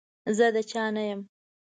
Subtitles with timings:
[0.37, 1.21] زه د چا نه يم.